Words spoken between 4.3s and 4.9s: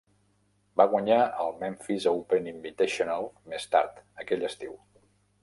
estiu.